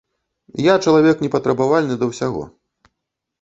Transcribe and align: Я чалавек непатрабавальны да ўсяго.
Я 0.71 0.77
чалавек 0.85 1.21
непатрабавальны 1.25 1.99
да 2.01 2.09
ўсяго. 2.13 2.43